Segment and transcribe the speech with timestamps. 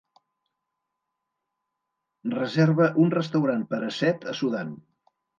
[2.31, 4.73] reserva un restaurant per a set a Sudan